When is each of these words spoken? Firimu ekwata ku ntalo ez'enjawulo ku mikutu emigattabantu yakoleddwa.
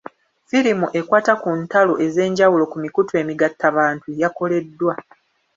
Firimu 0.49 0.87
ekwata 0.99 1.33
ku 1.41 1.49
ntalo 1.61 1.93
ez'enjawulo 2.05 2.63
ku 2.71 2.77
mikutu 2.83 3.11
emigattabantu 3.21 4.07
yakoleddwa. 4.21 4.93